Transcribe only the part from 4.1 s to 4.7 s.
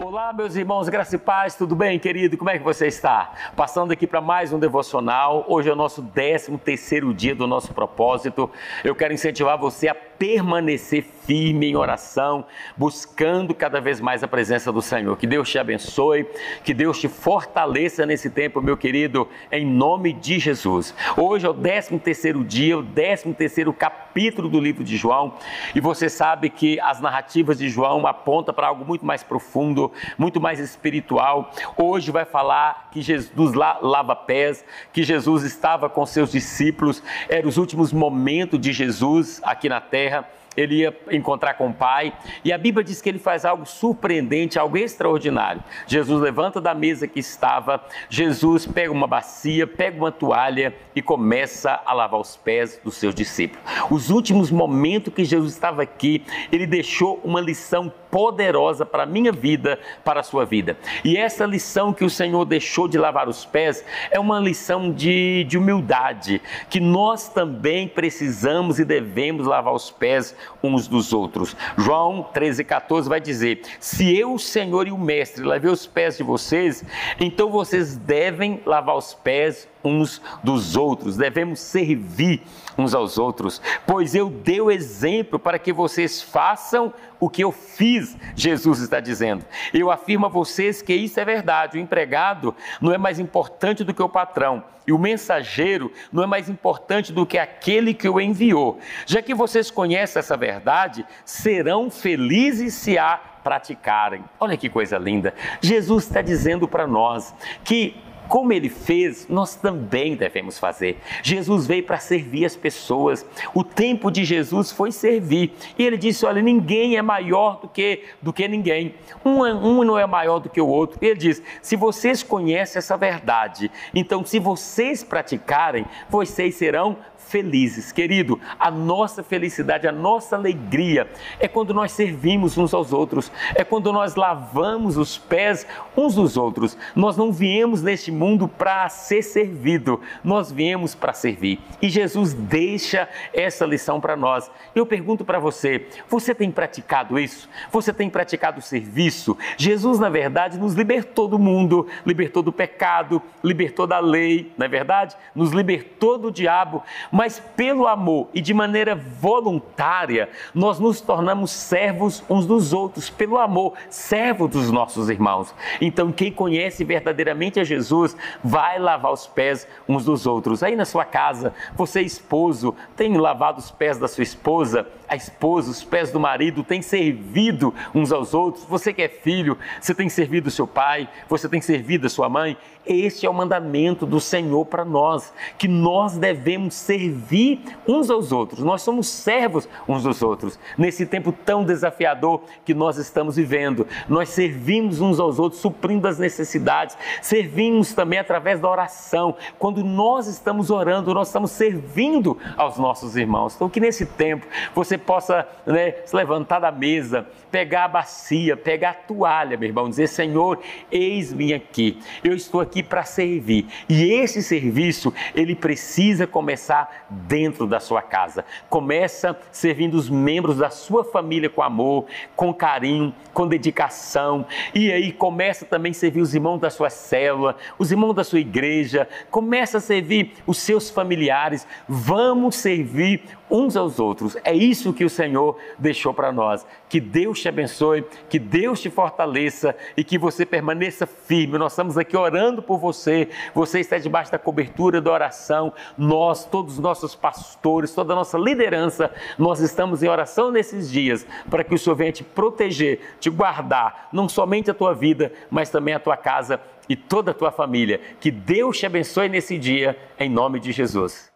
mais um